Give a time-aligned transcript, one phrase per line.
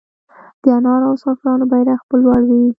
[0.61, 2.61] د انار او زعفرانو بیرغ به لوړ وي؟